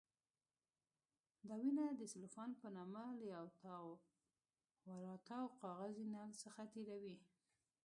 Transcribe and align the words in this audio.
دا 1.47 1.55
وینه 1.61 1.85
د 1.99 2.01
سلوفان 2.13 2.49
په 2.61 2.67
نامه 2.77 3.03
له 3.19 3.25
یو 3.35 3.45
تاوراتاو 4.85 5.53
کاغذي 5.61 6.05
نل 6.13 6.29
څخه 6.43 6.61
تېروي. 6.73 7.17